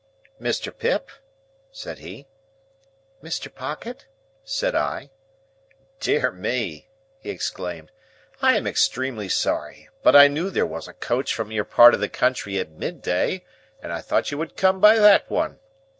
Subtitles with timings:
[0.41, 0.75] "Mr.
[0.75, 1.09] Pip?"
[1.71, 2.25] said he.
[3.21, 3.53] "Mr.
[3.53, 4.07] Pocket?"
[4.43, 5.11] said I.
[5.99, 6.89] "Dear me!"
[7.19, 7.91] he exclaimed.
[8.41, 11.99] "I am extremely sorry; but I knew there was a coach from your part of
[11.99, 13.43] the country at midday,
[13.79, 15.59] and I thought you would come by that one.